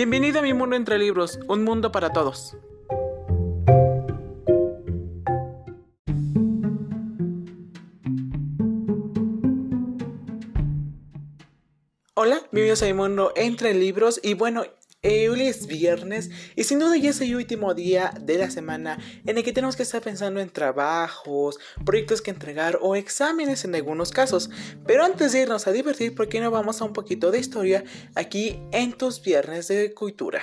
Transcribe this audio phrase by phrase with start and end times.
[0.00, 2.56] Bienvenido a mi mundo entre libros, un mundo para todos.
[12.14, 14.64] Hola, bienvenidos a mi mundo entre libros y bueno,
[15.02, 19.38] hoy es viernes y sin duda ya es el último día de la semana en
[19.38, 24.10] el que tenemos que estar pensando en trabajos, proyectos que entregar o exámenes en algunos
[24.10, 24.50] casos.
[24.86, 27.84] Pero antes de irnos a divertir, ¿por qué no vamos a un poquito de historia
[28.14, 30.42] aquí en tus viernes de cultura?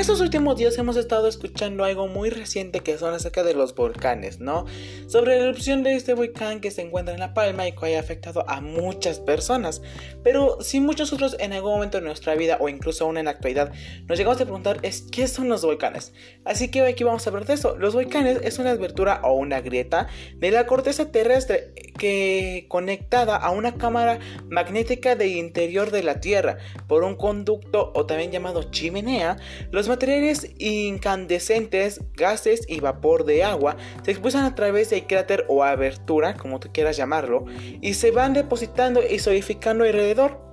[0.00, 4.40] Estos últimos días hemos estado escuchando algo muy reciente que son acerca de los volcanes,
[4.40, 4.64] ¿no?
[5.06, 8.00] Sobre la erupción de este volcán que se encuentra en La Palma y que ha
[8.00, 9.82] afectado a muchas personas.
[10.24, 13.32] Pero si muchos otros en algún momento de nuestra vida o incluso aún en la
[13.32, 13.72] actualidad
[14.08, 16.14] nos llegamos a preguntar es ¿qué son los volcanes?
[16.46, 17.76] Así que aquí vamos a hablar de eso.
[17.76, 23.50] Los volcanes es una abertura o una grieta de la corteza terrestre que conectada a
[23.50, 26.56] una cámara magnética del interior de la Tierra
[26.88, 29.36] por un conducto o también llamado chimenea.
[29.70, 35.64] Los materiales incandescentes, gases y vapor de agua se expulsan a través del cráter o
[35.64, 37.44] abertura, como tú quieras llamarlo,
[37.80, 40.49] y se van depositando y solidificando alrededor.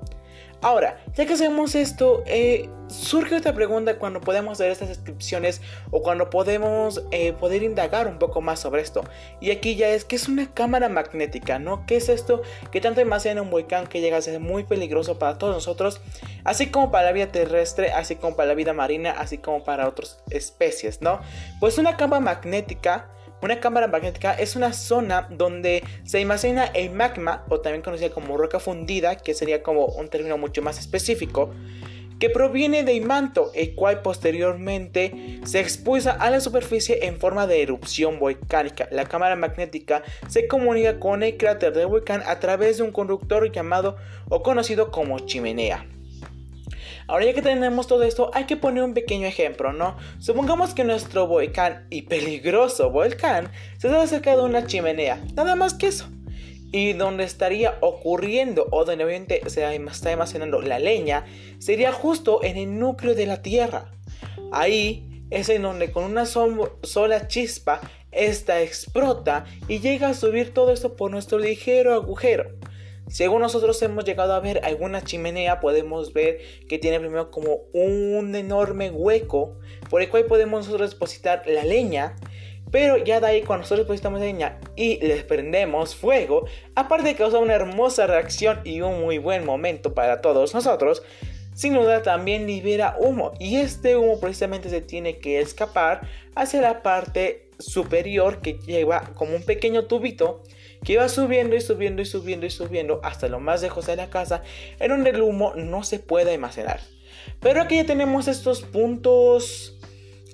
[0.61, 6.02] Ahora, ya que hacemos esto, eh, surge otra pregunta cuando podemos ver estas descripciones o
[6.02, 9.03] cuando podemos eh, poder indagar un poco más sobre esto.
[9.39, 11.85] Y aquí ya es que es una cámara magnética, ¿no?
[11.85, 12.41] ¿Qué es esto
[12.72, 16.02] que tanto almacena un volcán que llega a ser muy peligroso para todos nosotros,
[16.44, 19.88] así como para la vida terrestre, así como para la vida marina, así como para
[19.88, 21.19] otras especies, ¿no?
[21.59, 23.09] Pues una cámara magnética
[23.42, 28.38] una cámara magnética es una zona donde se almacena el magma, o también conocida como
[28.38, 31.54] roca fundida, que sería como un término mucho más específico,
[32.20, 37.62] que proviene del manto, el cual posteriormente se expulsa a la superficie en forma de
[37.62, 38.88] erupción volcánica.
[38.92, 43.52] La cámara magnética se comunica con el cráter del volcán a través de un conductor
[43.52, 43.97] llamado
[44.30, 45.86] o conocido como chimenea.
[47.07, 49.95] Ahora ya que tenemos todo esto, hay que poner un pequeño ejemplo, ¿no?
[50.19, 55.73] Supongamos que nuestro volcán y peligroso volcán se está cerca de una chimenea, nada más
[55.73, 56.09] que eso.
[56.73, 61.25] Y donde estaría ocurriendo o donde obviamente se está almacenando la leña
[61.59, 63.91] sería justo en el núcleo de la Tierra.
[64.51, 67.79] Ahí es en donde con una sola chispa
[68.12, 72.50] esta explota y llega a subir todo esto por nuestro ligero agujero.
[73.07, 78.35] Según nosotros hemos llegado a ver alguna chimenea, podemos ver que tiene primero como un
[78.35, 79.57] enorme hueco
[79.90, 82.17] por el cual podemos nosotros depositar la leña.
[82.69, 87.41] Pero ya de ahí cuando nosotros depositamos leña y les prendemos fuego, aparte de causar
[87.41, 91.01] una hermosa reacción y un muy buen momento para todos nosotros,
[91.53, 96.84] sin duda también libera humo y este humo precisamente se tiene que escapar hacia la
[96.84, 100.44] parte superior que lleva como un pequeño tubito
[100.84, 104.10] que va subiendo y subiendo y subiendo y subiendo hasta lo más lejos de la
[104.10, 104.44] casa,
[104.80, 106.80] en donde el humo no se puede almacenar.
[107.40, 109.78] Pero aquí ya tenemos estos puntos.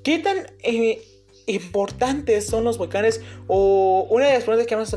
[0.03, 1.01] ¿Qué tan eh,
[1.47, 3.21] importantes son los volcanes?
[3.47, 4.95] O una de las preguntas que más,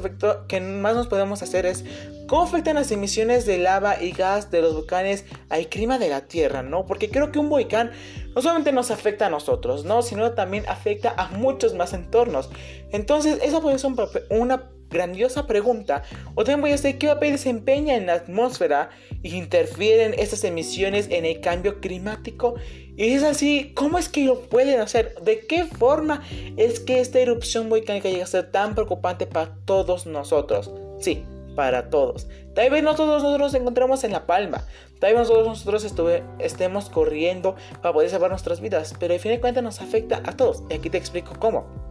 [0.48, 1.84] que más nos podemos hacer es:
[2.26, 6.22] ¿cómo afectan las emisiones de lava y gas de los volcanes al clima de la
[6.26, 6.62] Tierra?
[6.62, 6.86] ¿no?
[6.86, 7.92] Porque creo que un volcán
[8.34, 10.02] no solamente nos afecta a nosotros, ¿no?
[10.02, 12.50] sino también afecta a muchos más entornos.
[12.92, 13.92] Entonces, esa puede ser
[14.30, 16.02] una grandiosa pregunta.
[16.34, 18.90] O también voy a decir qué papel desempeña en la atmósfera
[19.22, 22.54] y interfieren estas emisiones en el cambio climático.
[22.96, 25.14] Y es así, ¿cómo es que lo pueden hacer?
[25.22, 26.22] ¿De qué forma
[26.56, 30.70] es que esta erupción volcánica llega a ser tan preocupante para todos nosotros?
[30.98, 31.24] Sí,
[31.54, 32.26] para todos.
[32.54, 34.64] Tal vez no todos nosotros nos encontramos en La Palma.
[34.98, 35.94] Tal vez nosotros, nosotros
[36.38, 38.94] estemos corriendo para poder salvar nuestras vidas.
[38.98, 40.62] Pero al fin de cuentas nos afecta a todos.
[40.70, 41.85] Y aquí te explico cómo.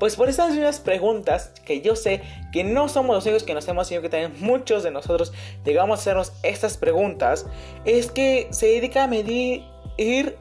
[0.00, 2.22] Pues por esas mismas preguntas que yo sé
[2.52, 5.98] que no somos los únicos que nos hemos, sino que también muchos de nosotros llegamos
[5.98, 7.46] a hacernos estas preguntas,
[7.84, 9.62] es que se dedica a medir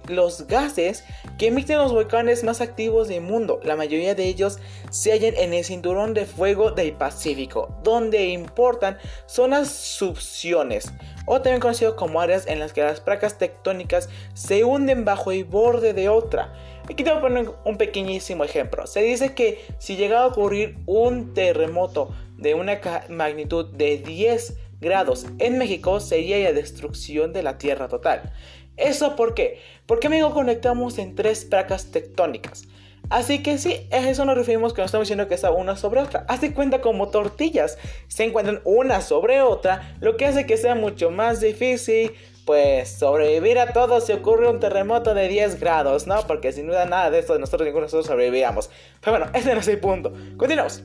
[0.08, 1.04] los gases
[1.38, 3.60] que emiten los volcanes más activos del mundo.
[3.64, 4.60] La mayoría de ellos
[4.90, 10.94] se hallan en el cinturón de fuego del Pacífico, donde importan zonas subciones,
[11.26, 15.44] o también conocido como áreas en las que las placas tectónicas se hunden bajo el
[15.44, 16.54] borde de otra.
[16.90, 18.88] Aquí te voy a poner un pequeñísimo ejemplo.
[18.88, 25.28] Se dice que si llega a ocurrir un terremoto de una magnitud de 10 grados
[25.38, 28.34] en México, sería la destrucción de la Tierra total.
[28.76, 29.60] ¿Eso por qué?
[29.86, 32.68] Porque amigo conectamos en tres placas tectónicas.
[33.12, 36.02] Así que sí, a eso nos referimos que no estamos diciendo que está una sobre
[36.02, 36.26] otra.
[36.28, 37.78] Hace cuenta como tortillas.
[38.08, 42.14] Se encuentran una sobre otra, lo que hace que sea mucho más difícil
[42.50, 46.26] pues sobrevivir a todo si ocurre un terremoto de 10 grados, ¿no?
[46.26, 48.72] Porque sin duda nada de esto de nosotros ninguno de nosotros sobrevivíamos.
[49.02, 50.12] Pero bueno, ese no es el punto.
[50.36, 50.84] Continuamos.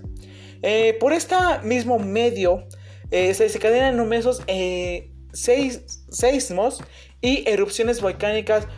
[0.61, 2.69] Eh, por este mismo medio
[3.11, 4.43] se desencadenan numerosos
[5.33, 6.85] seismos
[7.23, 8.69] y erupciones volcánicas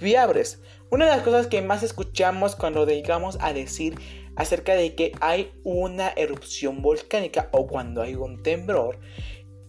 [0.00, 0.62] viables.
[0.90, 3.98] Una de las cosas que más escuchamos cuando dedicamos a decir
[4.36, 9.00] acerca de que hay una erupción volcánica o cuando hay un temblor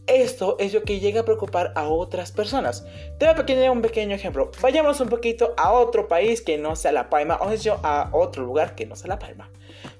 [0.10, 2.86] esto es lo que llega a preocupar a otras personas.
[3.18, 4.52] Te voy a poner un pequeño ejemplo.
[4.62, 8.44] Vayamos un poquito a otro país que no sea La Palma, o sea, a otro
[8.44, 9.50] lugar que no sea La Palma.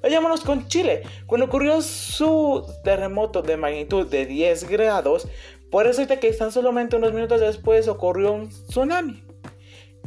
[0.02, 1.04] Vayámonos con Chile.
[1.26, 5.28] Cuando ocurrió su terremoto de magnitud de 10 grados,
[5.70, 9.24] por eso que tan solamente unos minutos después ocurrió un tsunami.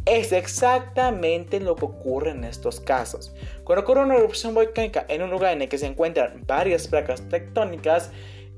[0.05, 3.33] Es exactamente lo que ocurre en estos casos.
[3.63, 7.29] Cuando ocurre una erupción volcánica en un lugar en el que se encuentran varias placas
[7.29, 8.11] tectónicas,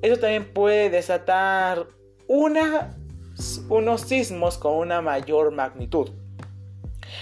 [0.05, 1.87] eso también puede desatar
[2.29, 6.11] unos sismos con una mayor magnitud.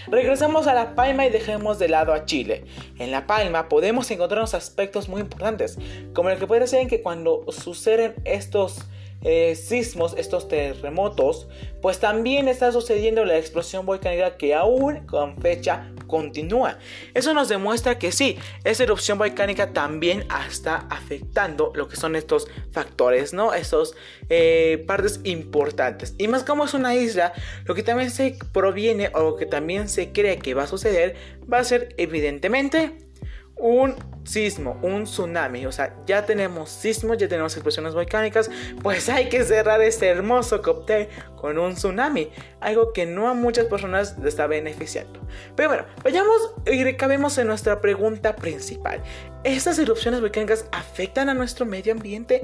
[0.09, 2.65] Regresamos a La Palma y dejemos de lado a Chile.
[2.99, 5.79] En La Palma podemos encontrarnos aspectos muy importantes,
[6.13, 8.81] como el que puede ser que cuando suceden estos
[9.25, 11.49] eh, sismos, estos terremotos,
[11.81, 16.79] pues también está sucediendo la explosión volcánica que aún con fecha continúa.
[17.15, 22.49] Eso nos demuestra que sí, esa erupción volcánica también está afectando lo que son estos
[22.71, 23.55] factores, ¿no?
[23.55, 23.95] Estos
[24.29, 26.15] eh, partes importantes.
[26.19, 27.33] Y más como es una isla,
[27.65, 31.17] lo que también se proviene o lo que también se cree que va a suceder
[31.51, 33.12] va a ser evidentemente
[33.63, 33.95] un
[34.25, 35.67] sismo, un tsunami.
[35.67, 38.51] O sea, ya tenemos sismos, ya tenemos explosiones volcánicas.
[38.83, 42.31] Pues hay que cerrar este hermoso cóctel con un tsunami.
[42.61, 45.21] Algo que no a muchas personas les está beneficiando.
[45.57, 49.01] Pero bueno, vayamos y recabemos en nuestra pregunta principal.
[49.45, 52.43] ¿Estas erupciones volcánicas afectan a nuestro medio ambiente?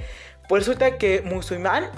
[0.48, 1.90] Pues resulta que musulmán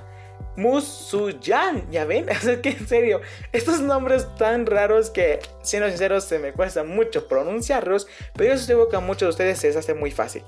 [0.61, 3.21] Musuyan, ya ven, es que en serio,
[3.53, 8.77] estos nombres tan raros que, siendo sinceros, se me cuesta mucho pronunciarlos, pero yo estoy
[8.91, 10.43] que a muchos de ustedes se les hace muy fácil.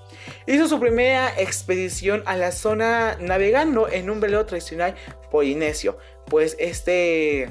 [0.46, 4.94] Hizo su primera expedición a la zona navegando en un velero tradicional
[5.30, 7.48] polinesio, pues este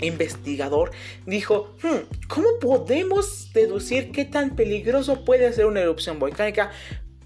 [0.00, 0.92] investigador
[1.26, 6.70] dijo, hmm, ¿cómo podemos deducir qué tan peligroso puede ser una erupción volcánica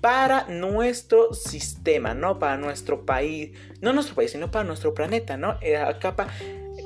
[0.00, 2.38] para nuestro sistema, ¿no?
[2.38, 5.58] Para nuestro país, no nuestro país, sino para nuestro planeta, ¿no?
[5.62, 6.28] La capa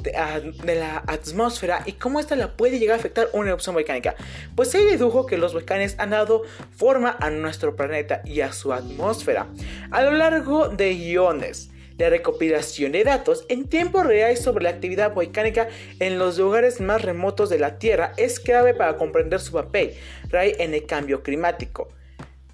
[0.02, 4.14] de, la atmósfera y cómo esta la puede llegar a afectar una erupción volcánica.
[4.54, 6.42] Pues se dedujo que los volcanes han dado
[6.76, 9.46] forma a nuestro planeta y a su atmósfera
[9.90, 11.70] a lo largo de iones.
[11.96, 15.68] La recopilación de datos en tiempo real sobre la actividad volcánica
[16.00, 19.94] en los lugares más remotos de la Tierra es clave para comprender su papel
[20.32, 21.88] en el cambio climático.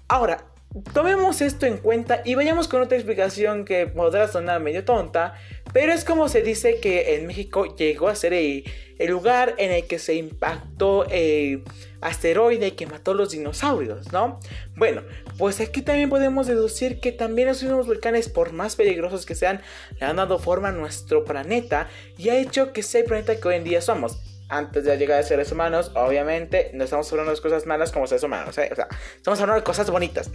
[0.07, 0.50] Ahora,
[0.93, 5.33] Tomemos esto en cuenta y vayamos con otra explicación que podrá sonar medio tonta,
[5.73, 8.63] pero es como se dice que en México llegó a ser el,
[8.99, 11.63] lugar en el que se impactó el
[11.99, 14.39] asteroide que mató los dinosaurios, ¿no?
[14.77, 15.01] Bueno,
[15.37, 19.61] pues aquí también podemos deducir que también esos mismos volcanes, por más peligrosos que sean,
[19.99, 23.47] le han dado forma a nuestro planeta y ha hecho que sea el planeta que
[23.47, 27.41] hoy en día somos antes de llegar a seres humanos, obviamente no estamos hablando de
[27.41, 28.69] cosas malas como seres humanos, ¿eh?
[28.69, 30.29] o sea, estamos hablando de cosas bonitas.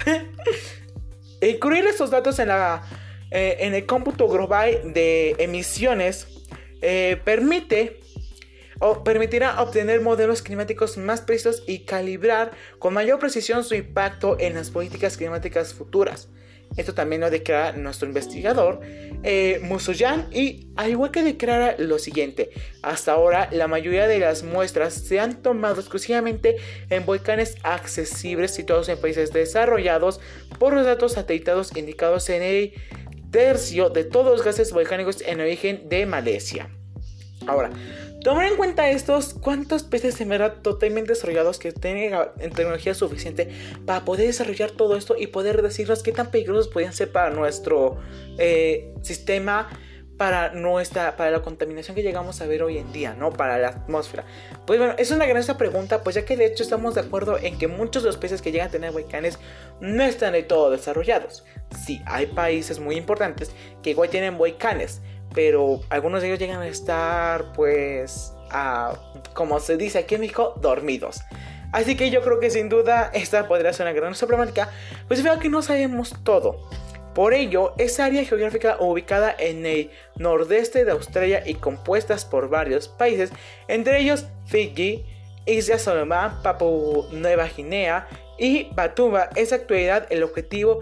[1.43, 2.83] Incluir estos datos en, la,
[3.31, 6.29] eh, en el cómputo global de emisiones
[6.81, 8.01] eh, permite
[8.81, 14.55] o permitirá obtener modelos climáticos más precisos y calibrar con mayor precisión su impacto en
[14.55, 16.29] las políticas climáticas futuras.
[16.77, 18.81] Esto también lo declara nuestro investigador
[19.23, 22.51] eh, Musoyan y al igual que declara lo siguiente,
[22.83, 26.57] hasta ahora la mayoría de las muestras se han tomado exclusivamente
[26.91, 30.21] en volcanes accesibles situados en países desarrollados
[30.59, 32.73] por los datos satelitados indicados en el
[33.31, 36.69] tercio de todos los gases volcánicos en origen de Malasia.
[37.47, 37.71] Ahora,
[38.23, 42.13] Tomar en cuenta estos, cuántos peces en verdad totalmente desarrollados que tienen
[42.55, 43.49] tecnología suficiente
[43.85, 47.99] para poder desarrollar todo esto y poder decirnos qué tan peligrosos podrían ser para nuestro
[48.39, 49.69] eh, sistema,
[50.17, 53.31] para nuestra, para la contaminación que llegamos a ver hoy en día, ¿no?
[53.33, 54.25] Para la atmósfera.
[54.67, 57.59] Pues bueno, es una gran pregunta, pues ya que de hecho estamos de acuerdo en
[57.59, 59.39] que muchos de los peces que llegan a tener volcanes
[59.81, 61.45] no están de todo desarrollados.
[61.85, 63.51] Sí, hay países muy importantes
[63.83, 65.03] que igual tienen volcanes
[65.37, 68.95] pero algunos de ellos llegan a estar pues a,
[69.35, 71.21] como se dice aquí en México, dormidos.
[71.73, 74.71] Así que yo creo que sin duda esta podría ser una gran problemática,
[75.09, 76.67] pues veo que no sabemos todo.
[77.15, 82.89] Por ello, esa área geográfica ubicada en el nordeste de Australia y compuestas por varios
[82.89, 83.31] países,
[83.69, 85.05] entre ellos Fiji,
[85.45, 90.81] Isla Solomon, Papua Nueva Guinea y Batuba, es actualidad el objetivo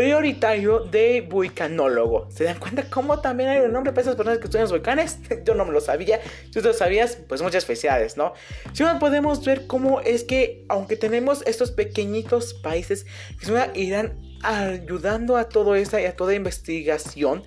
[0.00, 2.26] prioritario de vulcanólogo.
[2.30, 5.18] ¿Se dan cuenta cómo también hay un nombre para esas personas que estudian los volcanes?
[5.44, 6.20] Yo no me lo sabía.
[6.46, 8.32] Si tú lo sabías, pues muchas felicidades, ¿no?
[8.72, 13.04] Si no podemos ver cómo es que, aunque tenemos estos pequeñitos países
[13.44, 17.42] que irán ayudando a todo esta y a toda investigación,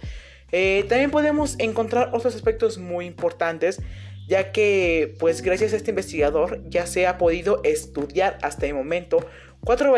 [0.51, 3.81] eh, también podemos encontrar otros aspectos muy importantes
[4.27, 9.25] ya que pues gracias a este investigador ya se ha podido estudiar hasta el momento
[9.59, 9.95] cuatro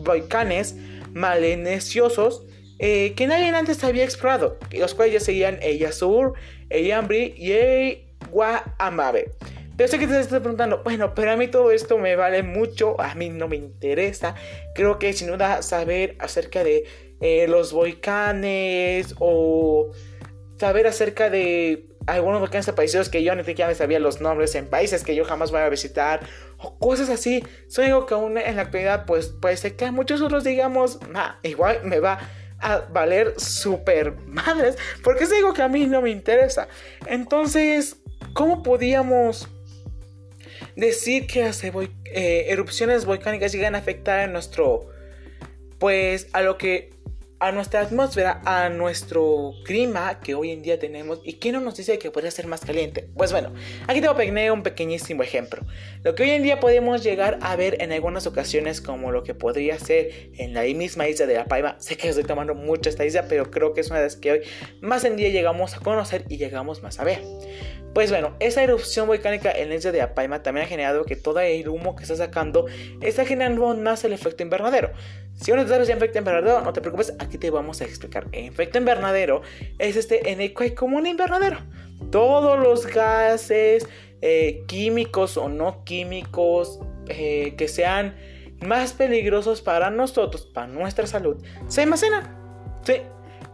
[0.00, 0.76] volcanes
[1.16, 2.44] maleneciosos
[2.78, 6.34] eh, que nadie antes había explorado, los cuales ya seguían el Yasur,
[6.68, 9.32] el Yambri y el Guamabe.
[9.76, 13.00] Pero sé que te estás preguntando, bueno, pero a mí todo esto me vale mucho,
[13.00, 14.34] a mí no me interesa.
[14.74, 16.84] Creo que sin duda saber acerca de
[17.20, 19.90] eh, los volcanes o
[20.58, 25.02] saber acerca de algunos volcanes aparecidos que yo ni siquiera sabía los nombres en países
[25.02, 26.20] que yo jamás voy a visitar
[26.58, 27.44] o cosas así.
[27.68, 30.98] Son algo que aún en la actualidad pues puede ser que muchos otros digamos,
[31.42, 32.18] igual me va
[32.58, 36.68] a valer super madres porque es algo que a mí no me interesa.
[37.06, 37.96] Entonces,
[38.34, 39.48] ¿cómo podíamos
[40.76, 44.88] decir que las eh, erupciones volcánicas llegan a afectar a nuestro
[45.78, 46.95] pues a lo que
[47.38, 51.76] a nuestra atmósfera, a nuestro clima que hoy en día tenemos y que no nos
[51.76, 53.08] dice que podría ser más caliente.
[53.14, 53.52] Pues bueno,
[53.86, 55.62] aquí te voy a un pequeñísimo ejemplo.
[56.02, 59.34] Lo que hoy en día podemos llegar a ver en algunas ocasiones como lo que
[59.34, 61.76] podría ser en la misma isla de La Palma.
[61.78, 64.32] Sé que estoy tomando mucho esta isla, pero creo que es una de las que
[64.32, 64.40] hoy
[64.80, 67.22] más en día llegamos a conocer y llegamos más a ver.
[67.96, 71.40] Pues bueno, esa erupción volcánica en la isla de Apaima también ha generado que todo
[71.40, 72.66] el humo que está sacando
[73.00, 74.92] está generando más el efecto invernadero.
[75.36, 78.26] Si no sabes el efecto invernadero, no te preocupes, aquí te vamos a explicar.
[78.32, 79.42] El efecto invernadero
[79.78, 81.58] es este en el que como un invernadero.
[82.10, 83.86] Todos los gases,
[84.22, 88.16] eh, químicos o no químicos, eh, que sean
[88.60, 91.36] más peligrosos para nosotros, para nuestra salud,
[91.68, 92.34] se almacenan.
[92.82, 93.02] Sí,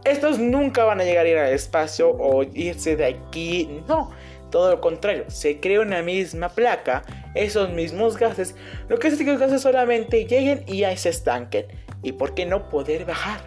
[0.05, 4.11] estos nunca van a llegar a ir al espacio o irse de aquí, no
[4.53, 7.01] todo lo contrario, se crea una misma placa,
[7.35, 8.55] esos mismos gases,
[8.89, 11.67] lo que hace que los gases solamente lleguen y ahí se estanquen.
[12.01, 13.39] ¿Y por qué no poder bajar?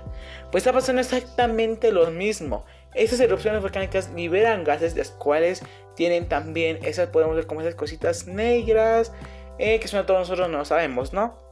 [0.50, 2.64] Pues está pasando exactamente lo mismo.
[2.94, 5.62] Esas erupciones volcánicas liberan gases, las cuales
[5.94, 9.12] tienen también, esas podemos ver como esas cositas negras,
[9.58, 11.45] eh, que son todos nosotros no sabemos, ¿no?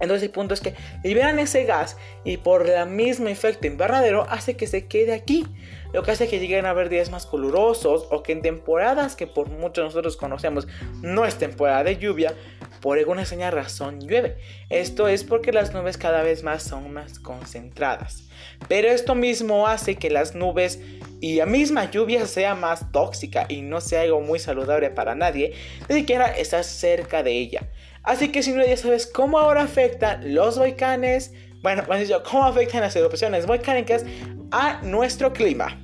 [0.00, 4.56] Entonces el punto es que liberan ese gas y por el mismo efecto invernadero hace
[4.56, 5.46] que se quede aquí.
[5.92, 9.26] Lo que hace que lleguen a haber días más calurosos o que en temporadas que
[9.26, 10.68] por muchos nosotros conocemos
[11.00, 12.34] no es temporada de lluvia,
[12.80, 14.36] por alguna extraña razón llueve.
[14.68, 18.24] Esto es porque las nubes cada vez más son más concentradas.
[18.68, 20.80] Pero esto mismo hace que las nubes
[21.20, 25.54] y la misma lluvia sea más tóxica y no sea algo muy saludable para nadie,
[25.88, 27.68] ni siquiera estás cerca de ella.
[28.06, 32.44] Así que si no ya sabes cómo ahora afectan los volcanes, bueno, pues yo, cómo
[32.44, 34.04] afectan las erupciones volcánicas
[34.52, 35.76] a nuestro clima.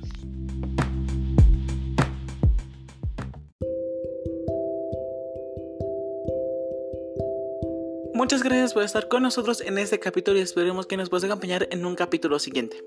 [8.13, 11.67] Muchas gracias por estar con nosotros en este capítulo y esperemos que nos puedas acompañar
[11.71, 12.77] en un capítulo siguiente.